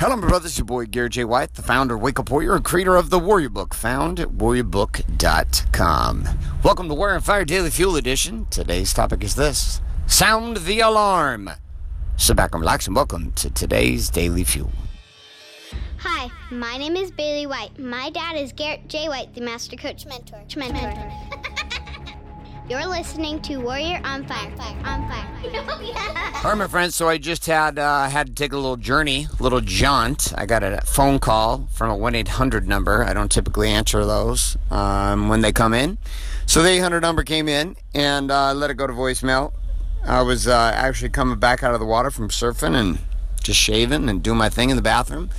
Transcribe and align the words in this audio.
Hello, 0.00 0.16
my 0.16 0.26
brothers. 0.28 0.56
Your 0.56 0.64
boy, 0.64 0.86
Garrett 0.86 1.12
J. 1.12 1.24
White, 1.24 1.52
the 1.52 1.60
founder 1.60 1.94
of 1.94 2.00
Wake 2.00 2.18
Up 2.18 2.30
Warrior 2.30 2.54
and 2.54 2.64
creator 2.64 2.96
of 2.96 3.10
the 3.10 3.18
Warrior 3.18 3.50
Book, 3.50 3.74
found 3.74 4.18
at 4.18 4.28
warriorbook.com. 4.28 6.24
Welcome 6.64 6.88
to 6.88 6.94
Warrior 6.94 7.16
on 7.16 7.20
Fire 7.20 7.44
Daily 7.44 7.68
Fuel 7.68 7.96
Edition. 7.96 8.46
Today's 8.48 8.94
topic 8.94 9.22
is 9.22 9.34
this 9.34 9.82
Sound 10.06 10.56
the 10.64 10.80
Alarm. 10.80 11.50
Sit 12.16 12.34
back 12.34 12.54
and 12.54 12.62
relax 12.62 12.86
and 12.86 12.96
welcome 12.96 13.32
to 13.32 13.50
today's 13.50 14.08
Daily 14.08 14.42
Fuel. 14.42 14.72
Hi, 15.98 16.30
my 16.50 16.78
name 16.78 16.96
is 16.96 17.10
Bailey 17.10 17.46
White. 17.46 17.78
My 17.78 18.08
dad 18.08 18.36
is 18.36 18.54
Garrett 18.54 18.88
J. 18.88 19.10
White, 19.10 19.34
the 19.34 19.42
Master 19.42 19.76
Coach 19.76 20.06
Mentor. 20.06 20.42
Mentor. 20.56 21.49
You're 22.70 22.86
listening 22.86 23.42
to 23.42 23.56
Warrior 23.56 24.00
on 24.04 24.24
Fire. 24.26 24.48
fire. 24.56 24.76
On 24.84 25.08
Fire. 25.08 25.26
All 26.44 26.50
right, 26.50 26.54
my 26.56 26.68
friends. 26.68 26.94
So 26.94 27.08
I 27.08 27.18
just 27.18 27.46
had 27.46 27.80
uh, 27.80 28.08
had 28.08 28.28
to 28.28 28.32
take 28.32 28.52
a 28.52 28.56
little 28.56 28.76
journey, 28.76 29.26
a 29.40 29.42
little 29.42 29.60
jaunt. 29.60 30.32
I 30.38 30.46
got 30.46 30.62
a 30.62 30.80
phone 30.82 31.18
call 31.18 31.66
from 31.72 31.90
a 31.90 31.96
one 31.96 32.14
eight 32.14 32.28
hundred 32.28 32.68
number. 32.68 33.02
I 33.02 33.12
don't 33.12 33.28
typically 33.28 33.70
answer 33.70 34.06
those 34.06 34.56
um, 34.70 35.28
when 35.28 35.40
they 35.40 35.50
come 35.50 35.74
in. 35.74 35.98
So 36.46 36.62
the 36.62 36.68
eight 36.68 36.78
hundred 36.78 37.00
number 37.00 37.24
came 37.24 37.48
in, 37.48 37.74
and 37.92 38.30
uh, 38.30 38.54
let 38.54 38.70
it 38.70 38.74
go 38.74 38.86
to 38.86 38.92
voicemail. 38.92 39.52
I 40.04 40.22
was 40.22 40.46
uh, 40.46 40.70
actually 40.72 41.10
coming 41.10 41.40
back 41.40 41.64
out 41.64 41.74
of 41.74 41.80
the 41.80 41.86
water 41.86 42.12
from 42.12 42.28
surfing 42.28 42.76
and 42.76 43.00
just 43.42 43.58
shaving 43.58 44.08
and 44.08 44.22
doing 44.22 44.38
my 44.38 44.48
thing 44.48 44.70
in 44.70 44.76
the 44.76 44.82
bathroom. 44.82 45.30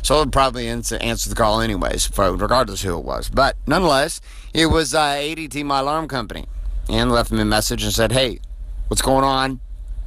So 0.00 0.16
I 0.16 0.20
would 0.20 0.32
probably 0.32 0.68
answer, 0.68 0.96
answer 1.02 1.28
the 1.28 1.36
call 1.36 1.60
anyways, 1.60 2.10
regardless 2.16 2.80
who 2.80 2.96
it 2.96 3.04
was. 3.04 3.28
But 3.28 3.56
nonetheless, 3.66 4.22
it 4.54 4.66
was 4.66 4.94
uh, 4.94 5.04
ADT, 5.04 5.62
my 5.66 5.80
alarm 5.80 6.08
company 6.08 6.46
and 6.88 7.10
left 7.10 7.30
me 7.30 7.40
a 7.40 7.44
message 7.44 7.84
and 7.84 7.92
said, 7.92 8.12
"Hey, 8.12 8.40
what's 8.88 9.02
going 9.02 9.24
on? 9.24 9.60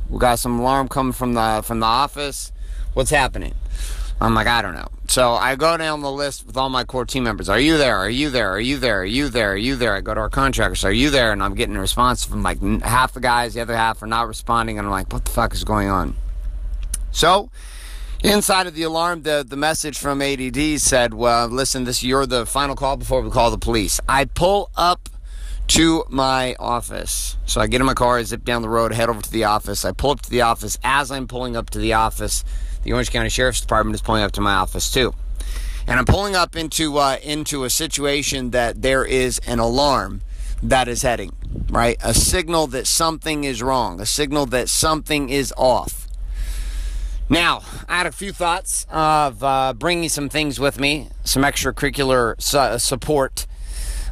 We 0.09 0.19
got 0.19 0.39
some 0.39 0.59
alarm 0.59 0.87
coming 0.87 1.13
from 1.13 1.33
the 1.33 1.61
from 1.63 1.79
the 1.79 1.85
office. 1.85 2.51
What's 2.93 3.11
happening?" 3.11 3.53
I'm 4.21 4.35
like, 4.35 4.45
I 4.45 4.61
don't 4.61 4.75
know. 4.75 4.87
So 5.07 5.31
I 5.31 5.55
go 5.55 5.75
down 5.77 6.01
the 6.01 6.11
list 6.11 6.45
with 6.45 6.55
all 6.55 6.69
my 6.69 6.83
core 6.83 7.05
team 7.05 7.23
members. 7.23 7.49
Are 7.49 7.59
you 7.59 7.79
there? 7.79 7.97
Are 7.97 8.09
you 8.09 8.29
there? 8.29 8.51
Are 8.51 8.59
you 8.59 8.77
there? 8.77 9.01
Are 9.01 9.05
you 9.05 9.29
there? 9.29 9.53
Are 9.53 9.57
you 9.57 9.75
there? 9.75 9.95
I 9.95 10.01
go 10.01 10.13
to 10.13 10.19
our 10.19 10.29
contractors. 10.29 10.85
Are 10.85 10.91
you 10.91 11.09
there? 11.09 11.31
And 11.31 11.41
I'm 11.41 11.55
getting 11.55 11.75
a 11.75 11.81
response 11.81 12.23
from 12.23 12.43
like 12.43 12.61
half 12.83 13.13
the 13.13 13.19
guys. 13.19 13.55
The 13.55 13.61
other 13.61 13.75
half 13.75 14.03
are 14.03 14.07
not 14.07 14.27
responding. 14.27 14.77
And 14.77 14.85
I'm 14.85 14.91
like, 14.91 15.11
what 15.11 15.25
the 15.25 15.31
fuck 15.31 15.53
is 15.53 15.63
going 15.63 15.89
on? 15.89 16.15
So 17.11 17.49
inside 18.23 18.67
of 18.67 18.75
the 18.75 18.83
alarm, 18.83 19.23
the, 19.23 19.43
the 19.45 19.57
message 19.57 19.97
from 19.97 20.19
ADT 20.19 20.79
said, 20.79 21.15
well, 21.15 21.47
listen, 21.47 21.85
this 21.85 22.03
you're 22.03 22.27
the 22.27 22.45
final 22.45 22.75
call 22.75 22.97
before 22.97 23.21
we 23.21 23.31
call 23.31 23.49
the 23.49 23.57
police. 23.57 23.99
I 24.07 24.25
pull 24.25 24.69
up 24.77 25.09
to 25.71 26.03
my 26.09 26.53
office. 26.59 27.37
So 27.45 27.61
I 27.61 27.67
get 27.67 27.79
in 27.79 27.87
my 27.87 27.93
car, 27.93 28.17
I 28.17 28.23
zip 28.23 28.43
down 28.43 28.61
the 28.61 28.67
road, 28.67 28.91
head 28.91 29.07
over 29.07 29.21
to 29.21 29.31
the 29.31 29.45
office. 29.45 29.85
I 29.85 29.93
pull 29.93 30.11
up 30.11 30.21
to 30.21 30.29
the 30.29 30.41
office. 30.41 30.77
As 30.83 31.11
I'm 31.11 31.27
pulling 31.27 31.55
up 31.55 31.69
to 31.69 31.79
the 31.79 31.93
office, 31.93 32.43
the 32.83 32.91
Orange 32.91 33.09
County 33.09 33.29
Sheriff's 33.29 33.61
Department 33.61 33.95
is 33.95 34.01
pulling 34.01 34.21
up 34.21 34.33
to 34.33 34.41
my 34.41 34.55
office 34.55 34.91
too. 34.91 35.13
And 35.87 35.97
I'm 35.97 36.05
pulling 36.05 36.35
up 36.35 36.57
into 36.57 36.97
uh, 36.97 37.17
into 37.23 37.63
a 37.63 37.69
situation 37.69 38.51
that 38.51 38.81
there 38.81 39.05
is 39.05 39.39
an 39.47 39.59
alarm 39.59 40.21
that 40.61 40.89
is 40.89 41.03
heading, 41.03 41.31
right? 41.69 41.97
A 42.03 42.13
signal 42.13 42.67
that 42.67 42.85
something 42.85 43.45
is 43.45 43.63
wrong, 43.63 44.01
a 44.01 44.05
signal 44.05 44.47
that 44.47 44.67
something 44.67 45.29
is 45.29 45.53
off. 45.55 46.09
Now, 47.29 47.61
I 47.87 47.99
had 47.99 48.07
a 48.07 48.11
few 48.11 48.33
thoughts 48.33 48.85
of 48.89 49.41
uh, 49.41 49.73
bringing 49.73 50.09
some 50.09 50.27
things 50.27 50.59
with 50.59 50.81
me, 50.81 51.11
some 51.23 51.43
extracurricular 51.43 52.39
su- 52.41 52.77
support 52.77 53.47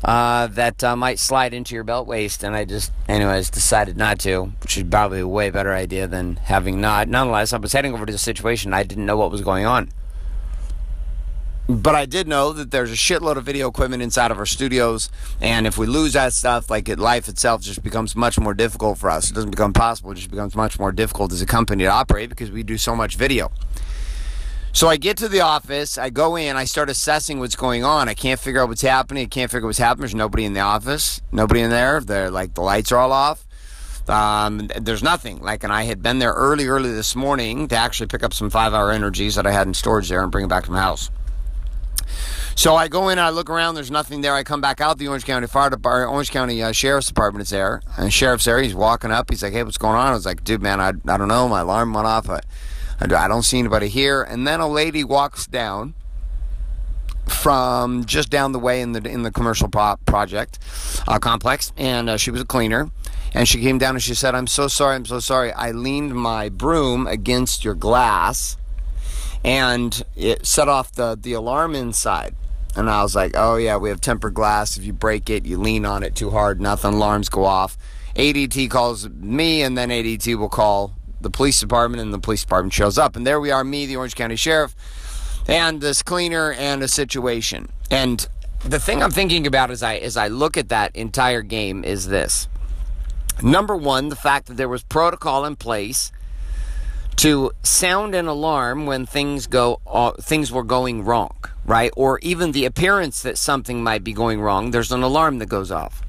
uh, 0.04 0.48
that 0.48 0.84
uh, 0.84 0.96
might 0.96 1.20
slide 1.20 1.54
into 1.54 1.76
your 1.76 1.84
belt 1.84 2.08
waist. 2.08 2.44
And 2.44 2.56
I 2.56 2.66
just, 2.66 2.92
anyways, 3.08 3.50
decided 3.50 3.98
not 3.98 4.20
to, 4.20 4.52
which 4.62 4.78
is 4.78 4.84
probably 4.84 5.20
a 5.20 5.28
way 5.28 5.50
better 5.50 5.74
idea 5.74 6.08
than 6.08 6.38
having 6.38 6.82
not. 6.82 7.08
Nonetheless, 7.08 7.54
I 7.54 7.58
was 7.58 7.74
heading 7.74 7.94
over 7.94 8.06
to 8.06 8.12
the 8.12 8.18
situation. 8.18 8.74
I 8.74 8.84
didn't 8.84 9.06
know 9.06 9.18
what 9.18 9.32
was 9.32 9.42
going 9.42 9.66
on. 9.66 9.90
But 11.70 11.94
I 11.94 12.08
did 12.08 12.28
know 12.28 12.52
that 12.54 12.72
there's 12.72 12.92
a 12.92 12.96
shitload 12.96 13.36
of 13.36 13.44
video 13.44 13.70
equipment 13.70 14.02
inside 14.02 14.32
of 14.32 14.40
our 14.40 14.48
studios, 14.48 15.12
and 15.40 15.68
if 15.68 15.78
we 15.78 15.86
lose 15.86 16.14
that 16.14 16.34
stuff, 16.34 16.72
like 16.72 16.90
it, 16.90 16.98
life 16.98 17.30
itself 17.30 17.62
just 17.62 17.84
becomes 17.84 18.16
much 18.16 18.40
more 18.40 18.56
difficult 18.56 18.98
for 18.98 19.08
us. 19.08 19.30
It 19.30 19.36
doesn't 19.36 19.52
become 19.52 19.72
possible; 19.72 20.10
it 20.10 20.16
just 20.16 20.32
becomes 20.32 20.56
much 20.56 20.80
more 20.80 20.92
difficult 20.92 21.32
as 21.32 21.44
a 21.44 21.46
company 21.46 21.84
to 21.84 21.90
operate 21.92 22.30
because 22.30 22.50
we 22.50 22.64
do 22.64 22.80
so 22.80 22.96
much 22.96 23.18
video. 23.18 23.52
So 24.72 24.88
I 24.88 24.98
get 24.98 25.18
to 25.18 25.28
the 25.28 25.42
office, 25.42 25.98
I 25.98 26.10
go 26.10 26.36
in, 26.36 26.56
I 26.56 26.64
start 26.66 26.90
assessing 26.90 27.40
what's 27.40 27.56
going 27.56 27.84
on. 27.84 28.08
I 28.08 28.14
can't 28.14 28.40
figure 28.40 28.62
out 28.62 28.70
what's 28.70 28.82
happening. 28.82 29.24
I 29.24 29.28
can't 29.28 29.50
figure 29.50 29.66
out 29.66 29.70
what's 29.70 29.80
happening. 29.80 30.02
There's 30.02 30.16
nobody 30.16 30.46
in 30.46 30.54
the 30.54 30.60
office, 30.60 31.22
nobody 31.32 31.62
in 31.62 31.70
there. 31.70 32.00
They're 32.02 32.30
like 32.30 32.54
the 32.54 32.62
lights 32.62 32.92
are 32.92 32.98
all 32.98 33.12
off. 33.12 33.46
Um, 34.08 34.70
there's 34.80 35.04
nothing. 35.04 35.40
Like, 35.42 35.64
and 35.64 35.72
I 35.72 35.84
had 35.84 36.02
been 36.02 36.20
there 36.20 36.34
early, 36.34 36.68
early 36.68 36.92
this 36.92 37.16
morning 37.16 37.68
to 37.68 37.76
actually 37.76 38.08
pick 38.08 38.24
up 38.24 38.34
some 38.34 38.50
five 38.50 38.74
hour 38.74 38.92
energies 38.92 39.36
that 39.36 39.46
I 39.46 39.52
had 39.52 39.68
in 39.68 39.74
storage 39.74 40.10
there 40.10 40.22
and 40.22 40.32
bring 40.32 40.46
it 40.46 40.50
back 40.50 40.66
to 40.66 40.72
my 40.72 40.80
house. 40.82 41.10
So 42.56 42.76
I 42.76 42.88
go 42.90 43.10
in, 43.10 43.20
I 43.20 43.30
look 43.30 43.50
around, 43.50 43.76
there's 43.76 43.92
nothing 43.92 44.22
there. 44.22 44.34
I 44.34 44.44
come 44.44 44.62
back 44.62 44.82
out, 44.82 44.98
the 44.98 45.08
Orange 45.08 45.26
County 45.26 45.48
Fire 45.48 45.70
Department, 45.70 46.12
Orange 46.12 46.32
County 46.32 46.62
uh, 46.62 46.72
Sheriff's 46.74 47.08
Department 47.08 47.44
is 47.44 47.50
there. 47.52 47.82
And 47.98 48.12
Sheriff's 48.12 48.46
there, 48.46 48.62
he's 48.62 48.76
walking 48.76 49.12
up, 49.12 49.30
he's 49.30 49.42
like, 49.42 49.54
hey, 49.54 49.64
what's 49.64 49.78
going 49.78 49.96
on? 49.96 50.08
I 50.08 50.14
was 50.14 50.26
like, 50.26 50.44
dude, 50.44 50.62
man, 50.62 50.82
I, 50.82 50.90
I 50.90 51.18
don't 51.18 51.30
know, 51.30 51.48
my 51.48 51.62
alarm 51.62 51.94
went 51.94 52.08
off. 52.08 52.30
I, 52.30 52.42
I 53.02 53.28
don't 53.28 53.44
see 53.44 53.60
anybody 53.60 53.88
here. 53.88 54.22
And 54.22 54.48
then 54.48 54.60
a 54.60 54.68
lady 54.68 55.04
walks 55.04 55.48
down 55.48 55.94
from 57.30 58.06
just 58.06 58.30
down 58.30 58.52
the 58.52 58.60
way 58.60 58.82
in 58.82 58.92
the 58.92 59.08
in 59.08 59.24
the 59.24 59.32
commercial 59.32 59.70
pro- 59.70 59.96
project 60.06 60.60
uh, 61.08 61.20
complex, 61.20 61.72
and 61.78 62.10
uh, 62.10 62.18
she 62.18 62.32
was 62.32 62.42
a 62.42 62.46
cleaner. 62.46 62.92
And 63.34 63.48
she 63.48 63.62
came 63.62 63.78
down 63.78 63.96
and 63.96 64.04
she 64.04 64.16
said, 64.16 64.36
"I'm 64.36 64.48
so 64.48 64.68
sorry. 64.68 64.96
I'm 64.96 65.06
so 65.06 65.20
sorry. 65.20 65.54
I 65.54 65.72
leaned 65.72 66.16
my 66.16 66.50
broom 66.50 67.08
against 67.08 67.64
your 67.64 67.76
glass, 67.76 68.58
and 69.44 70.04
it 70.16 70.46
set 70.46 70.68
off 70.68 70.92
the 70.92 71.18
the 71.20 71.34
alarm 71.34 71.76
inside." 71.76 72.36
And 72.76 72.90
I 72.90 73.04
was 73.04 73.16
like, 73.16 73.34
"Oh 73.36 73.56
yeah, 73.56 73.78
we 73.78 73.90
have 73.90 74.02
tempered 74.02 74.34
glass. 74.34 74.78
If 74.78 74.84
you 74.84 74.94
break 74.94 75.30
it, 75.30 75.46
you 75.46 75.60
lean 75.60 75.86
on 75.86 76.04
it 76.04 76.16
too 76.16 76.32
hard, 76.32 76.60
nothing. 76.60 76.96
Alarms 76.96 77.30
go 77.30 77.46
off." 77.46 77.78
ADT 78.16 78.70
calls 78.72 79.08
me, 79.08 79.62
and 79.62 79.78
then 79.78 79.90
ADT 79.90 80.36
will 80.36 80.50
call 80.50 80.96
the 81.22 81.30
police 81.30 81.60
department, 81.60 82.02
and 82.02 82.14
the 82.14 82.20
police 82.20 82.42
department 82.42 82.74
shows 82.74 82.98
up. 82.98 83.16
And 83.16 83.26
there 83.26 83.40
we 83.40 83.52
are, 83.52 83.64
me, 83.64 83.86
the 83.86 83.96
Orange 83.96 84.16
County 84.16 84.36
Sheriff, 84.36 84.76
and 85.48 85.82
this 85.82 86.02
cleaner 86.02 86.52
and 86.54 86.82
a 86.84 86.88
situation. 86.88 87.70
And 87.90 88.28
the 88.64 88.80
thing 88.80 89.02
I'm 89.02 89.12
thinking 89.12 89.48
about 89.48 89.72
as 89.72 89.82
I 89.84 89.96
as 89.96 90.18
I 90.18 90.28
look 90.28 90.58
at 90.58 90.70
that 90.70 90.96
entire 90.96 91.42
game 91.42 91.84
is 91.84 92.08
this. 92.08 92.48
Number 93.42 93.76
one, 93.76 94.10
the 94.10 94.16
fact 94.16 94.48
that 94.48 94.58
there 94.58 94.68
was 94.68 94.84
protocol 94.84 95.46
in 95.46 95.56
place 95.56 96.12
to 97.18 97.52
sound 97.64 98.16
an 98.16 98.28
alarm 98.28 98.86
when 98.86 99.06
things 99.06 99.48
go 99.48 99.82
uh, 99.88 100.12
things 100.22 100.52
were 100.52 100.64
going 100.64 101.04
wrong, 101.04 101.36
right? 101.66 101.92
Or 101.96 102.20
even 102.20 102.52
the 102.52 102.66
appearance 102.66 103.22
that 103.24 103.38
something 103.38 103.84
might 103.84 104.04
be 104.04 104.14
going 104.14 104.42
wrong, 104.42 104.72
there's 104.72 104.92
an 104.92 105.04
alarm 105.04 105.40
that 105.40 105.48
goes 105.48 105.72
off. 105.72 106.02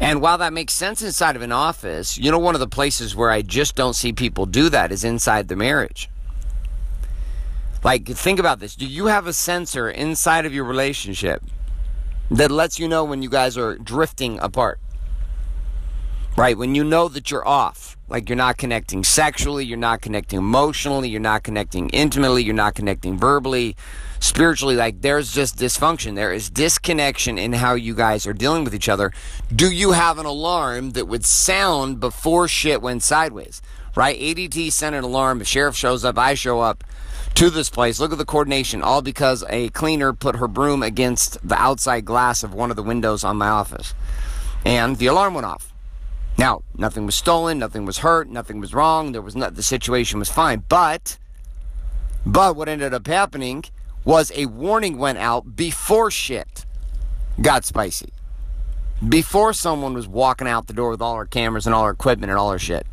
And 0.00 0.20
while 0.20 0.38
that 0.38 0.52
makes 0.52 0.74
sense 0.74 1.00
inside 1.02 1.36
of 1.36 1.42
an 1.42 1.52
office, 1.52 2.18
you 2.18 2.30
know, 2.30 2.38
one 2.38 2.54
of 2.54 2.60
the 2.60 2.68
places 2.68 3.16
where 3.16 3.30
I 3.30 3.42
just 3.42 3.74
don't 3.74 3.94
see 3.94 4.12
people 4.12 4.46
do 4.46 4.68
that 4.68 4.92
is 4.92 5.04
inside 5.04 5.48
the 5.48 5.56
marriage. 5.56 6.10
Like, 7.82 8.06
think 8.06 8.38
about 8.38 8.58
this. 8.58 8.74
Do 8.74 8.86
you 8.86 9.06
have 9.06 9.26
a 9.26 9.32
sensor 9.32 9.88
inside 9.88 10.44
of 10.44 10.52
your 10.52 10.64
relationship 10.64 11.42
that 12.30 12.50
lets 12.50 12.78
you 12.78 12.88
know 12.88 13.04
when 13.04 13.22
you 13.22 13.30
guys 13.30 13.56
are 13.56 13.76
drifting 13.78 14.38
apart? 14.40 14.80
Right? 16.36 16.58
When 16.58 16.74
you 16.74 16.84
know 16.84 17.08
that 17.08 17.30
you're 17.30 17.46
off, 17.46 17.95
like 18.08 18.28
you're 18.28 18.36
not 18.36 18.56
connecting 18.56 19.02
sexually, 19.02 19.64
you're 19.64 19.76
not 19.76 20.00
connecting 20.00 20.38
emotionally, 20.38 21.08
you're 21.08 21.20
not 21.20 21.42
connecting 21.42 21.88
intimately, 21.90 22.44
you're 22.44 22.54
not 22.54 22.74
connecting 22.74 23.18
verbally, 23.18 23.76
spiritually, 24.20 24.76
like 24.76 25.00
there's 25.02 25.32
just 25.32 25.56
dysfunction. 25.56 26.14
There 26.14 26.32
is 26.32 26.48
disconnection 26.48 27.38
in 27.38 27.54
how 27.54 27.74
you 27.74 27.94
guys 27.94 28.26
are 28.26 28.32
dealing 28.32 28.64
with 28.64 28.74
each 28.74 28.88
other. 28.88 29.12
Do 29.54 29.70
you 29.70 29.92
have 29.92 30.18
an 30.18 30.26
alarm 30.26 30.90
that 30.90 31.06
would 31.06 31.24
sound 31.24 31.98
before 32.00 32.48
shit 32.48 32.80
went 32.80 33.02
sideways? 33.02 33.60
Right? 33.94 34.18
ADT 34.20 34.72
sent 34.72 34.94
an 34.94 35.04
alarm. 35.04 35.38
The 35.38 35.44
sheriff 35.44 35.74
shows 35.74 36.04
up, 36.04 36.18
I 36.18 36.34
show 36.34 36.60
up 36.60 36.84
to 37.34 37.50
this 37.50 37.70
place. 37.70 37.98
Look 37.98 38.12
at 38.12 38.18
the 38.18 38.24
coordination, 38.24 38.82
all 38.82 39.02
because 39.02 39.42
a 39.48 39.70
cleaner 39.70 40.12
put 40.12 40.36
her 40.36 40.48
broom 40.48 40.82
against 40.82 41.38
the 41.46 41.56
outside 41.56 42.04
glass 42.04 42.42
of 42.42 42.54
one 42.54 42.70
of 42.70 42.76
the 42.76 42.82
windows 42.82 43.24
on 43.24 43.36
my 43.36 43.48
office. 43.48 43.94
And 44.64 44.96
the 44.96 45.06
alarm 45.06 45.34
went 45.34 45.46
off. 45.46 45.72
Now, 46.38 46.62
nothing 46.76 47.06
was 47.06 47.14
stolen, 47.14 47.58
nothing 47.58 47.86
was 47.86 47.98
hurt, 47.98 48.28
nothing 48.28 48.60
was 48.60 48.74
wrong. 48.74 49.12
There 49.12 49.22
was 49.22 49.36
not 49.36 49.54
the 49.54 49.62
situation 49.62 50.18
was 50.18 50.28
fine. 50.28 50.64
But 50.68 51.18
but 52.26 52.56
what 52.56 52.68
ended 52.68 52.92
up 52.92 53.06
happening 53.06 53.64
was 54.04 54.32
a 54.34 54.46
warning 54.46 54.98
went 54.98 55.18
out 55.18 55.56
before 55.56 56.10
shit 56.10 56.66
got 57.40 57.64
spicy. 57.64 58.12
Before 59.06 59.52
someone 59.52 59.94
was 59.94 60.08
walking 60.08 60.48
out 60.48 60.66
the 60.66 60.72
door 60.72 60.90
with 60.90 61.02
all 61.02 61.14
our 61.14 61.26
cameras 61.26 61.66
and 61.66 61.74
all 61.74 61.82
our 61.82 61.90
equipment 61.90 62.30
and 62.30 62.38
all 62.38 62.48
our 62.48 62.58
shit. 62.58 62.86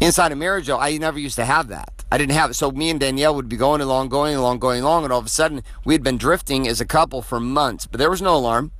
Inside 0.00 0.32
of 0.32 0.38
marriage, 0.38 0.70
I 0.70 0.96
never 0.98 1.18
used 1.18 1.36
to 1.36 1.44
have 1.44 1.68
that. 1.68 2.04
I 2.12 2.18
didn't 2.18 2.32
have 2.32 2.50
it. 2.50 2.54
So 2.54 2.70
me 2.70 2.90
and 2.90 2.98
Danielle 2.98 3.34
would 3.34 3.48
be 3.48 3.56
going 3.56 3.80
along, 3.80 4.08
going 4.08 4.34
along, 4.34 4.58
going 4.58 4.82
along, 4.82 5.04
and 5.04 5.12
all 5.12 5.18
of 5.18 5.26
a 5.26 5.30
sudden 5.30 5.62
we 5.84 5.94
had 5.94 6.02
been 6.02 6.16
drifting 6.16 6.66
as 6.66 6.80
a 6.80 6.86
couple 6.86 7.22
for 7.22 7.38
months, 7.40 7.86
but 7.86 7.98
there 7.98 8.10
was 8.10 8.22
no 8.22 8.36
alarm. 8.36 8.72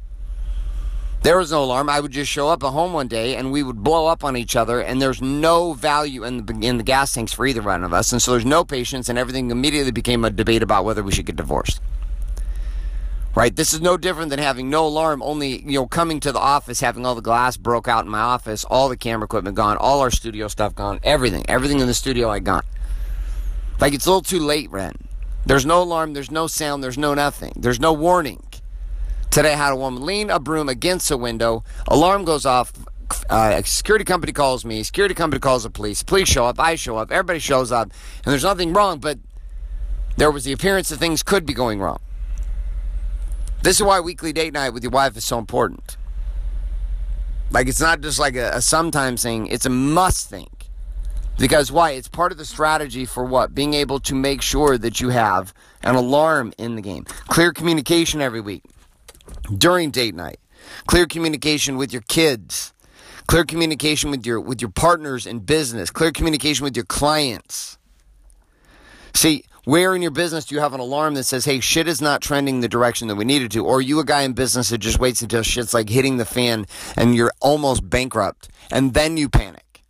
There 1.23 1.37
was 1.37 1.53
no 1.53 1.65
alarm. 1.65 1.91
I 1.91 2.01
would 2.01 2.13
just 2.13 2.31
show 2.31 2.49
up 2.49 2.65
at 2.65 2.71
home 2.71 2.95
one 2.95 3.07
day 3.07 3.37
and 3.37 3.53
we 3.53 3.63
would 3.63 3.83
blow 3.83 4.07
up 4.07 4.25
on 4.25 4.39
each 4.39 4.57
other, 4.57 4.81
and 4.81 5.03
there's 5.03 5.21
no 5.21 5.75
value 5.75 6.25
in 6.25 6.47
the, 6.47 6.59
in 6.67 6.79
the 6.79 6.83
gas 6.83 7.13
tanks 7.13 7.33
for 7.33 7.47
either 7.47 7.61
one 7.61 7.85
of 7.85 7.93
us. 7.93 8.13
And 8.13 8.23
so 8.23 8.31
there's 8.31 8.47
no 8.47 8.65
patience, 8.65 9.09
and 9.09 9.19
everything 9.19 9.51
immediately 9.51 9.93
became 9.93 10.25
a 10.25 10.31
debate 10.31 10.63
about 10.63 10.87
whether 10.87 11.03
we 11.03 11.13
should 11.13 11.27
get 11.27 11.37
divorced. 11.37 11.83
Right? 13.35 13.55
This 13.55 13.75
is 13.75 13.83
no 13.83 13.99
different 13.99 14.31
than 14.31 14.39
having 14.39 14.71
no 14.71 14.87
alarm, 14.87 15.23
only, 15.23 15.61
you 15.63 15.79
know, 15.79 15.87
coming 15.87 16.21
to 16.21 16.33
the 16.33 16.41
office, 16.41 16.81
having 16.81 17.05
all 17.05 17.15
the 17.15 17.21
glass 17.21 17.57
broke 17.57 17.87
out 17.87 18.05
in 18.05 18.11
my 18.11 18.21
office, 18.21 18.65
all 18.65 18.89
the 18.89 18.97
camera 18.97 19.27
equipment 19.27 19.57
gone, 19.57 19.77
all 19.77 20.01
our 20.01 20.11
studio 20.11 20.49
stuff 20.49 20.75
gone, 20.75 21.01
everything. 21.03 21.45
Everything 21.49 21.81
in 21.81 21.87
the 21.87 21.95
studio 21.95 22.31
I 22.31 22.39
gone. 22.39 22.65
Like, 23.79 23.93
it's 23.93 24.07
a 24.07 24.11
little 24.11 24.23
too 24.23 24.41
late, 24.41 24.71
Ren. 24.71 24.95
There's 25.47 25.67
no 25.67 25.83
alarm, 25.83 26.15
there's 26.15 26.31
no 26.31 26.47
sound, 26.47 26.83
there's 26.83 26.99
no 26.99 27.15
nothing, 27.15 27.53
there's 27.57 27.79
no 27.79 27.93
warning. 27.93 28.43
Today, 29.31 29.53
I 29.53 29.57
had 29.57 29.73
a 29.73 29.77
woman 29.77 30.05
lean 30.05 30.29
a 30.29 30.41
broom 30.41 30.69
against 30.69 31.09
a 31.13 31.17
window. 31.17 31.63
Alarm 31.87 32.25
goes 32.25 32.45
off. 32.45 32.73
Uh, 33.29 33.63
security 33.63 34.05
company 34.05 34.33
calls 34.33 34.65
me. 34.65 34.83
Security 34.83 35.15
company 35.15 35.39
calls 35.39 35.63
the 35.63 35.71
police. 35.71 36.03
Police 36.03 36.29
show 36.29 36.47
up. 36.47 36.59
I 36.59 36.75
show 36.75 36.97
up. 36.97 37.13
Everybody 37.13 37.39
shows 37.39 37.71
up. 37.71 37.93
And 38.25 38.33
there's 38.33 38.43
nothing 38.43 38.73
wrong, 38.73 38.99
but 38.99 39.21
there 40.17 40.33
was 40.33 40.43
the 40.43 40.51
appearance 40.51 40.89
that 40.89 40.97
things 40.97 41.23
could 41.23 41.47
be 41.47 41.53
going 41.53 41.79
wrong. 41.79 42.01
This 43.63 43.77
is 43.77 43.85
why 43.85 44.01
weekly 44.01 44.33
date 44.33 44.53
night 44.53 44.71
with 44.71 44.83
your 44.83 44.91
wife 44.91 45.17
is 45.17 45.25
so 45.25 45.39
important. 45.39 45.97
Like, 47.53 47.69
it's 47.69 47.81
not 47.81 48.01
just 48.01 48.19
like 48.19 48.35
a, 48.35 48.51
a 48.55 48.61
sometimes 48.61 49.23
thing, 49.23 49.47
it's 49.47 49.67
a 49.67 49.71
must 49.71 50.29
thing. 50.29 50.51
Because 51.39 51.71
why? 51.71 51.93
It's 51.93 52.09
part 52.09 52.33
of 52.33 52.39
the 52.39 52.45
strategy 52.45 53.05
for 53.05 53.25
what? 53.25 53.55
Being 53.55 53.75
able 53.75 54.01
to 54.01 54.15
make 54.15 54.43
sure 54.43 54.77
that 54.77 55.01
you 55.01 55.11
have 55.11 55.55
an 55.83 55.95
alarm 55.95 56.53
in 56.59 56.75
the 56.75 56.83
game. 56.83 57.05
Clear 57.29 57.53
communication 57.53 58.21
every 58.21 58.41
week 58.41 58.65
during 59.57 59.91
date 59.91 60.15
night. 60.15 60.39
Clear 60.87 61.07
communication 61.07 61.77
with 61.77 61.93
your 61.93 62.03
kids. 62.03 62.73
Clear 63.27 63.45
communication 63.45 64.11
with 64.11 64.27
your 64.27 64.41
with 64.41 64.61
your 64.61 64.71
partners 64.71 65.27
in 65.27 65.41
business. 65.41 65.91
Clear 65.91 66.13
communication 66.13 66.65
with 66.65 66.77
your 66.77 66.85
clients. 66.85 67.79
See, 69.15 69.45
where 69.65 69.95
in 69.95 70.03
your 70.03 70.11
business 70.11 70.47
do 70.47 70.55
you 70.55 70.61
have 70.61 70.73
an 70.73 70.81
alarm 70.81 71.15
that 71.15 71.25
says, 71.25 71.45
hey, 71.45 71.61
shit 71.61 71.87
is 71.87 72.01
not 72.01 72.23
trending 72.23 72.61
the 72.61 72.69
direction 72.69 73.09
that 73.09 73.17
we 73.17 73.25
needed 73.25 73.51
to? 73.53 73.65
Or 73.65 73.79
are 73.79 73.83
you 73.83 74.01
a 74.01 74.05
guy 74.05 74.23
in 74.23 74.33
business 74.33 74.71
that 74.71 74.79
just 74.79 74.99
waits 74.99 75.23
until 75.23 75.43
shit's 75.43 75.75
like 75.75 75.89
hitting 75.89 76.17
the 76.17 76.25
fan 76.25 76.67
and 76.97 77.15
you're 77.15 77.33
almost 77.41 77.89
bankrupt 77.89 78.49
and 78.71 78.95
then 78.95 79.17
you 79.17 79.29
panic? 79.29 79.85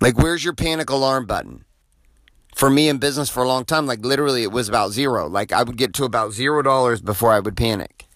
Like, 0.00 0.16
where's 0.16 0.44
your 0.44 0.54
panic 0.54 0.90
alarm 0.90 1.26
button? 1.26 1.64
For 2.58 2.68
me 2.68 2.88
in 2.88 2.98
business 2.98 3.30
for 3.30 3.44
a 3.44 3.46
long 3.46 3.64
time, 3.64 3.86
like 3.86 4.04
literally 4.04 4.42
it 4.42 4.50
was 4.50 4.68
about 4.68 4.90
zero. 4.90 5.28
Like, 5.28 5.52
I 5.52 5.62
would 5.62 5.76
get 5.76 5.94
to 5.94 6.04
about 6.04 6.32
zero 6.32 6.60
dollars 6.60 7.00
before 7.00 7.30
I 7.30 7.38
would 7.38 7.56
panic. 7.56 8.06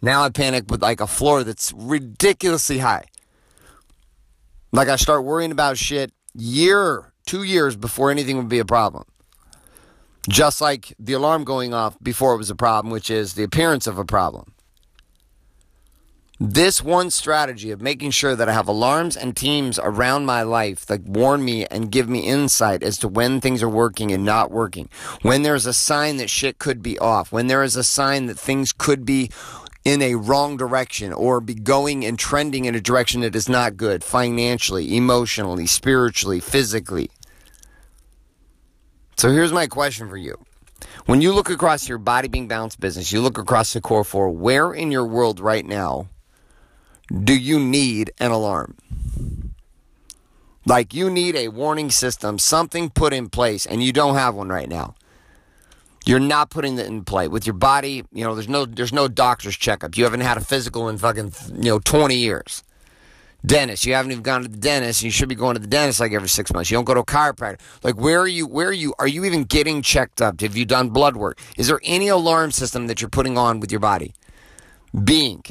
Now 0.00 0.22
I 0.22 0.28
panic 0.28 0.70
with 0.70 0.82
like 0.82 1.00
a 1.00 1.08
floor 1.08 1.42
that's 1.42 1.72
ridiculously 1.72 2.78
high. 2.78 3.06
Like 4.70 4.86
I 4.86 4.94
start 4.94 5.24
worrying 5.24 5.50
about 5.50 5.78
shit 5.78 6.12
year, 6.32 7.12
two 7.26 7.42
years 7.42 7.74
before 7.74 8.12
anything 8.12 8.36
would 8.36 8.48
be 8.48 8.60
a 8.60 8.64
problem. 8.64 9.02
Just 10.28 10.60
like 10.60 10.94
the 11.00 11.14
alarm 11.14 11.42
going 11.42 11.74
off 11.74 11.96
before 12.00 12.34
it 12.34 12.38
was 12.38 12.50
a 12.50 12.54
problem, 12.54 12.92
which 12.92 13.10
is 13.10 13.34
the 13.34 13.42
appearance 13.42 13.88
of 13.88 13.98
a 13.98 14.04
problem. 14.04 14.53
This 16.40 16.82
one 16.82 17.10
strategy 17.10 17.70
of 17.70 17.80
making 17.80 18.10
sure 18.10 18.34
that 18.34 18.48
I 18.48 18.52
have 18.52 18.66
alarms 18.66 19.16
and 19.16 19.36
teams 19.36 19.78
around 19.78 20.26
my 20.26 20.42
life 20.42 20.84
that 20.86 21.02
warn 21.04 21.44
me 21.44 21.64
and 21.66 21.92
give 21.92 22.08
me 22.08 22.26
insight 22.26 22.82
as 22.82 22.98
to 22.98 23.08
when 23.08 23.40
things 23.40 23.62
are 23.62 23.68
working 23.68 24.10
and 24.10 24.24
not 24.24 24.50
working, 24.50 24.88
when 25.22 25.42
there's 25.42 25.64
a 25.64 25.72
sign 25.72 26.16
that 26.16 26.28
shit 26.28 26.58
could 26.58 26.82
be 26.82 26.98
off, 26.98 27.30
when 27.30 27.46
there 27.46 27.62
is 27.62 27.76
a 27.76 27.84
sign 27.84 28.26
that 28.26 28.38
things 28.38 28.72
could 28.72 29.04
be 29.04 29.30
in 29.84 30.02
a 30.02 30.16
wrong 30.16 30.56
direction 30.56 31.12
or 31.12 31.40
be 31.40 31.54
going 31.54 32.04
and 32.04 32.18
trending 32.18 32.64
in 32.64 32.74
a 32.74 32.80
direction 32.80 33.20
that 33.20 33.36
is 33.36 33.48
not 33.48 33.76
good 33.76 34.02
financially, 34.02 34.96
emotionally, 34.96 35.66
spiritually, 35.66 36.40
physically. 36.40 37.10
So 39.16 39.30
here's 39.30 39.52
my 39.52 39.68
question 39.68 40.08
for 40.08 40.16
you. 40.16 40.36
When 41.06 41.20
you 41.20 41.32
look 41.32 41.48
across 41.48 41.88
your 41.88 41.98
body 41.98 42.26
being 42.26 42.48
balanced 42.48 42.80
business, 42.80 43.12
you 43.12 43.20
look 43.20 43.38
across 43.38 43.72
the 43.72 43.80
core 43.80 44.02
four, 44.02 44.30
where 44.30 44.72
in 44.72 44.90
your 44.90 45.06
world 45.06 45.38
right 45.38 45.64
now 45.64 46.08
do 47.12 47.36
you 47.36 47.58
need 47.60 48.10
an 48.18 48.30
alarm? 48.30 48.76
Like 50.66 50.94
you 50.94 51.10
need 51.10 51.36
a 51.36 51.48
warning 51.48 51.90
system, 51.90 52.38
something 52.38 52.90
put 52.90 53.12
in 53.12 53.28
place, 53.28 53.66
and 53.66 53.82
you 53.82 53.92
don't 53.92 54.14
have 54.14 54.34
one 54.34 54.48
right 54.48 54.68
now. 54.68 54.94
You're 56.06 56.20
not 56.20 56.50
putting 56.50 56.78
it 56.78 56.86
in 56.86 57.04
play 57.04 57.28
with 57.28 57.46
your 57.46 57.54
body. 57.54 58.04
You 58.12 58.24
know, 58.24 58.34
there's 58.34 58.48
no 58.48 58.64
there's 58.64 58.92
no 58.92 59.08
doctor's 59.08 59.56
checkup. 59.56 59.96
You 59.96 60.04
haven't 60.04 60.20
had 60.20 60.36
a 60.36 60.40
physical 60.40 60.88
in 60.88 60.98
fucking 60.98 61.32
you 61.54 61.70
know 61.70 61.78
20 61.78 62.14
years. 62.14 62.62
Dentist, 63.44 63.84
you 63.84 63.92
haven't 63.92 64.10
even 64.10 64.22
gone 64.22 64.42
to 64.42 64.48
the 64.48 64.56
dentist. 64.56 65.02
You 65.02 65.10
should 65.10 65.28
be 65.28 65.34
going 65.34 65.54
to 65.54 65.60
the 65.60 65.66
dentist 65.66 66.00
like 66.00 66.12
every 66.12 66.30
six 66.30 66.50
months. 66.52 66.70
You 66.70 66.78
don't 66.78 66.84
go 66.84 66.94
to 66.94 67.00
a 67.00 67.04
chiropractor. 67.04 67.60
Like, 67.82 67.96
where 67.96 68.20
are 68.20 68.28
you? 68.28 68.46
Where 68.46 68.68
are 68.68 68.72
you? 68.72 68.94
Are 68.98 69.06
you 69.06 69.26
even 69.26 69.44
getting 69.44 69.82
checked 69.82 70.22
up? 70.22 70.40
Have 70.40 70.56
you 70.56 70.64
done 70.64 70.88
blood 70.88 71.14
work? 71.14 71.38
Is 71.58 71.68
there 71.68 71.80
any 71.84 72.08
alarm 72.08 72.52
system 72.52 72.86
that 72.86 73.02
you're 73.02 73.10
putting 73.10 73.36
on 73.36 73.60
with 73.60 73.70
your 73.70 73.80
body? 73.80 74.14
Being, 75.04 75.42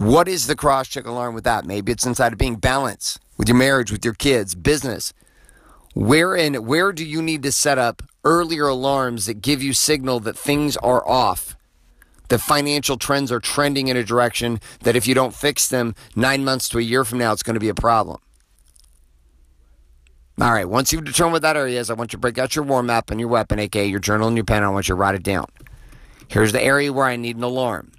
what 0.00 0.28
is 0.28 0.46
the 0.46 0.56
cross 0.56 0.88
check 0.88 1.04
alarm 1.04 1.34
with 1.34 1.44
that? 1.44 1.66
Maybe 1.66 1.92
it's 1.92 2.06
inside 2.06 2.32
of 2.32 2.38
being 2.38 2.56
balanced 2.56 3.20
with 3.36 3.48
your 3.48 3.56
marriage, 3.58 3.92
with 3.92 4.02
your 4.02 4.14
kids, 4.14 4.54
business. 4.54 5.12
Where 5.92 6.34
in 6.34 6.54
where 6.64 6.90
do 6.90 7.04
you 7.04 7.20
need 7.20 7.42
to 7.42 7.52
set 7.52 7.76
up 7.76 8.02
earlier 8.24 8.66
alarms 8.66 9.26
that 9.26 9.42
give 9.42 9.62
you 9.62 9.74
signal 9.74 10.18
that 10.20 10.38
things 10.38 10.78
are 10.78 11.06
off? 11.06 11.54
The 12.28 12.38
financial 12.38 12.96
trends 12.96 13.30
are 13.30 13.40
trending 13.40 13.88
in 13.88 13.96
a 13.98 14.02
direction 14.02 14.60
that 14.84 14.96
if 14.96 15.06
you 15.06 15.14
don't 15.14 15.34
fix 15.34 15.68
them 15.68 15.94
nine 16.16 16.46
months 16.46 16.70
to 16.70 16.78
a 16.78 16.82
year 16.82 17.04
from 17.04 17.18
now, 17.18 17.34
it's 17.34 17.42
going 17.42 17.54
to 17.54 17.60
be 17.60 17.68
a 17.68 17.74
problem. 17.74 18.20
All 20.40 20.50
right, 20.50 20.66
once 20.66 20.94
you've 20.94 21.04
determined 21.04 21.34
what 21.34 21.42
that 21.42 21.58
area 21.58 21.78
is, 21.78 21.90
I 21.90 21.92
want 21.92 22.14
you 22.14 22.16
to 22.16 22.20
break 22.20 22.38
out 22.38 22.56
your 22.56 22.64
war 22.64 22.82
map 22.82 23.10
and 23.10 23.20
your 23.20 23.28
weapon, 23.28 23.58
aka 23.58 23.84
your 23.84 24.00
journal 24.00 24.28
and 24.28 24.36
your 24.38 24.46
pen. 24.46 24.62
I 24.62 24.70
want 24.70 24.88
you 24.88 24.94
to 24.94 24.98
write 24.98 25.14
it 25.14 25.22
down. 25.22 25.44
Here's 26.28 26.52
the 26.52 26.62
area 26.62 26.90
where 26.90 27.04
I 27.04 27.16
need 27.16 27.36
an 27.36 27.42
alarm. 27.42 27.92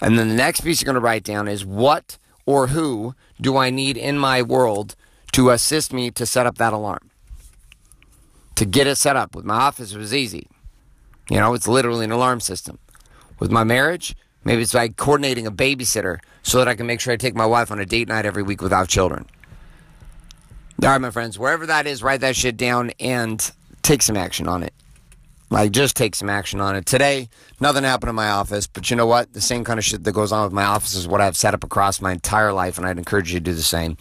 And 0.00 0.18
then 0.18 0.28
the 0.28 0.34
next 0.34 0.60
piece 0.60 0.80
you're 0.80 0.86
going 0.86 0.94
to 0.94 1.00
write 1.00 1.24
down 1.24 1.48
is 1.48 1.64
what 1.64 2.18
or 2.46 2.68
who 2.68 3.14
do 3.40 3.56
I 3.56 3.70
need 3.70 3.96
in 3.96 4.18
my 4.18 4.42
world 4.42 4.94
to 5.32 5.50
assist 5.50 5.92
me 5.92 6.10
to 6.12 6.24
set 6.24 6.46
up 6.46 6.58
that 6.58 6.72
alarm. 6.72 7.10
To 8.56 8.64
get 8.64 8.86
it 8.86 8.96
set 8.96 9.16
up 9.16 9.34
with 9.34 9.44
my 9.44 9.54
office 9.54 9.92
it 9.92 9.98
was 9.98 10.14
easy. 10.14 10.48
You 11.30 11.38
know, 11.38 11.54
it's 11.54 11.68
literally 11.68 12.04
an 12.04 12.12
alarm 12.12 12.40
system. 12.40 12.78
With 13.38 13.50
my 13.50 13.64
marriage, 13.64 14.16
maybe 14.44 14.62
it's 14.62 14.74
like 14.74 14.96
coordinating 14.96 15.46
a 15.46 15.52
babysitter 15.52 16.18
so 16.42 16.58
that 16.58 16.68
I 16.68 16.74
can 16.74 16.86
make 16.86 17.00
sure 17.00 17.12
I 17.12 17.16
take 17.16 17.34
my 17.34 17.46
wife 17.46 17.70
on 17.70 17.78
a 17.78 17.86
date 17.86 18.08
night 18.08 18.24
every 18.24 18.42
week 18.42 18.62
without 18.62 18.88
children. 18.88 19.26
All 20.82 20.88
right, 20.88 21.00
my 21.00 21.10
friends, 21.10 21.38
wherever 21.38 21.66
that 21.66 21.86
is, 21.86 22.02
write 22.02 22.20
that 22.20 22.36
shit 22.36 22.56
down 22.56 22.92
and 22.98 23.50
take 23.82 24.00
some 24.00 24.16
action 24.16 24.48
on 24.48 24.62
it. 24.62 24.72
Like, 25.50 25.72
just 25.72 25.96
take 25.96 26.14
some 26.14 26.28
action 26.28 26.60
on 26.60 26.76
it. 26.76 26.84
Today, 26.84 27.28
nothing 27.58 27.84
happened 27.84 28.10
in 28.10 28.16
my 28.16 28.28
office, 28.28 28.66
but 28.66 28.90
you 28.90 28.96
know 28.96 29.06
what? 29.06 29.32
The 29.32 29.40
same 29.40 29.64
kind 29.64 29.78
of 29.78 29.84
shit 29.84 30.04
that 30.04 30.12
goes 30.12 30.30
on 30.30 30.44
with 30.44 30.52
my 30.52 30.64
office 30.64 30.94
is 30.94 31.08
what 31.08 31.20
I've 31.20 31.36
set 31.36 31.54
up 31.54 31.64
across 31.64 32.00
my 32.00 32.12
entire 32.12 32.52
life, 32.52 32.76
and 32.76 32.86
I'd 32.86 32.98
encourage 32.98 33.32
you 33.32 33.40
to 33.40 33.44
do 33.44 33.54
the 33.54 33.62
same. 33.62 33.96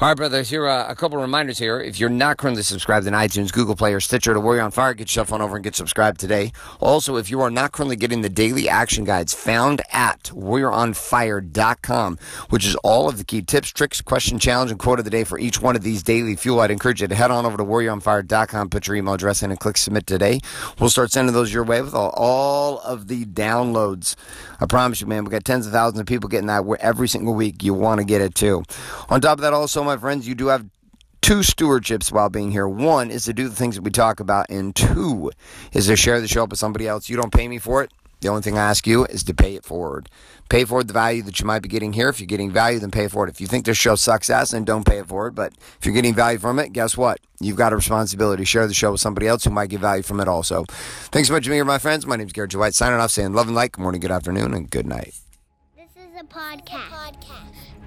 All 0.00 0.08
right, 0.08 0.16
brothers, 0.16 0.50
here 0.50 0.66
are 0.66 0.90
a 0.90 0.96
couple 0.96 1.18
reminders 1.18 1.58
here. 1.58 1.80
If 1.80 2.00
you're 2.00 2.10
not 2.10 2.36
currently 2.36 2.62
subscribed 2.62 3.06
in 3.06 3.14
iTunes, 3.14 3.52
Google 3.52 3.76
Play, 3.76 3.94
or 3.94 4.00
Stitcher 4.00 4.34
to 4.34 4.40
Warrior 4.40 4.62
on 4.62 4.70
Fire, 4.70 4.94
get 4.94 5.14
your 5.14 5.24
phone 5.24 5.40
over 5.40 5.56
and 5.56 5.64
get 5.64 5.76
subscribed 5.76 6.18
today. 6.18 6.52
Also, 6.80 7.16
if 7.16 7.30
you 7.30 7.40
are 7.40 7.50
not 7.50 7.72
currently 7.72 7.96
getting 7.96 8.22
the 8.22 8.28
daily 8.28 8.68
action 8.68 9.04
guides 9.04 9.32
found 9.32 9.82
at 9.92 10.24
warrioronfire.com, 10.24 12.18
which 12.50 12.66
is 12.66 12.74
all 12.76 13.08
of 13.08 13.18
the 13.18 13.24
key 13.24 13.42
tips, 13.42 13.68
tricks, 13.70 14.00
question, 14.00 14.38
challenge, 14.38 14.70
and 14.70 14.80
quote 14.80 14.98
of 14.98 15.04
the 15.04 15.10
day 15.10 15.24
for 15.24 15.38
each 15.38 15.62
one 15.62 15.76
of 15.76 15.82
these 15.82 16.02
daily 16.02 16.34
fuel, 16.34 16.60
I'd 16.60 16.70
encourage 16.70 17.02
you 17.02 17.08
to 17.08 17.14
head 17.14 17.30
on 17.30 17.46
over 17.46 17.56
to 17.56 17.64
warrioronfire.com, 17.64 18.70
put 18.70 18.86
your 18.86 18.96
email 18.96 19.14
address 19.14 19.42
in, 19.42 19.50
and 19.50 19.60
click 19.60 19.76
submit 19.76 20.06
today. 20.06 20.40
We'll 20.78 20.87
start 20.90 21.10
sending 21.10 21.34
those 21.34 21.52
your 21.52 21.64
way 21.64 21.80
with 21.82 21.94
all, 21.94 22.10
all 22.16 22.80
of 22.80 23.08
the 23.08 23.24
downloads. 23.24 24.14
I 24.60 24.66
promise 24.66 25.00
you, 25.00 25.06
man, 25.06 25.24
we 25.24 25.30
got 25.30 25.44
tens 25.44 25.66
of 25.66 25.72
thousands 25.72 26.00
of 26.00 26.06
people 26.06 26.28
getting 26.28 26.46
that 26.46 26.64
every 26.80 27.08
single 27.08 27.34
week. 27.34 27.62
You 27.62 27.74
want 27.74 27.98
to 27.98 28.04
get 28.04 28.20
it 28.20 28.34
too. 28.34 28.62
On 29.08 29.20
top 29.20 29.38
of 29.38 29.42
that, 29.42 29.52
also, 29.52 29.82
my 29.82 29.96
friends, 29.96 30.26
you 30.26 30.34
do 30.34 30.46
have 30.46 30.66
two 31.20 31.40
stewardships 31.40 32.10
while 32.10 32.28
being 32.30 32.50
here. 32.50 32.66
One 32.68 33.10
is 33.10 33.24
to 33.24 33.32
do 33.32 33.48
the 33.48 33.54
things 33.54 33.74
that 33.74 33.82
we 33.82 33.90
talk 33.90 34.20
about, 34.20 34.46
and 34.48 34.74
two 34.74 35.30
is 35.72 35.86
to 35.86 35.96
share 35.96 36.20
the 36.20 36.28
show 36.28 36.44
up 36.44 36.50
with 36.50 36.58
somebody 36.58 36.88
else. 36.88 37.08
You 37.08 37.16
don't 37.16 37.32
pay 37.32 37.48
me 37.48 37.58
for 37.58 37.82
it. 37.82 37.92
The 38.20 38.28
only 38.28 38.42
thing 38.42 38.58
I 38.58 38.68
ask 38.68 38.86
you 38.86 39.04
is 39.06 39.22
to 39.24 39.34
pay 39.34 39.54
it 39.54 39.64
forward. 39.64 40.08
Pay 40.48 40.64
forward 40.64 40.88
the 40.88 40.94
value 40.94 41.22
that 41.22 41.38
you 41.38 41.46
might 41.46 41.60
be 41.60 41.68
getting 41.68 41.92
here. 41.92 42.08
If 42.08 42.20
you're 42.20 42.26
getting 42.26 42.50
value, 42.50 42.78
then 42.78 42.90
pay 42.90 43.06
for 43.06 43.26
it. 43.26 43.30
If 43.30 43.40
you 43.40 43.46
think 43.46 43.64
this 43.64 43.76
show 43.76 43.94
sucks 43.94 44.30
ass, 44.30 44.52
then 44.52 44.64
don't 44.64 44.86
pay 44.86 44.98
it 44.98 45.06
forward. 45.06 45.34
But 45.34 45.52
if 45.78 45.84
you're 45.84 45.94
getting 45.94 46.14
value 46.14 46.38
from 46.38 46.58
it, 46.58 46.72
guess 46.72 46.96
what? 46.96 47.20
You've 47.38 47.56
got 47.56 47.72
a 47.72 47.76
responsibility 47.76 48.44
share 48.44 48.66
the 48.66 48.74
show 48.74 48.92
with 48.92 49.00
somebody 49.00 49.28
else 49.28 49.44
who 49.44 49.50
might 49.50 49.70
get 49.70 49.80
value 49.80 50.02
from 50.02 50.20
it 50.20 50.28
also. 50.28 50.64
Thanks 50.68 51.28
so 51.28 51.34
much 51.34 51.44
for 51.44 51.50
being 51.50 51.58
here, 51.58 51.64
my 51.64 51.78
friends. 51.78 52.06
My 52.06 52.16
name 52.16 52.26
is 52.26 52.32
Garrett. 52.32 52.54
White, 52.54 52.74
signing 52.74 52.98
off, 52.98 53.10
saying 53.10 53.34
love 53.34 53.46
and 53.46 53.54
light. 53.54 53.72
Good 53.72 53.82
morning, 53.82 54.00
good 54.00 54.10
afternoon, 54.10 54.54
and 54.54 54.70
good 54.70 54.86
night. 54.86 55.14
This 55.76 55.90
is 55.96 56.18
a 56.18 56.24
podcast. 56.24 57.47